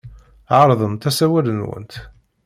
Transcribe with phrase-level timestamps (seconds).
[0.59, 1.93] Ɛerḍemt asawal-nwent.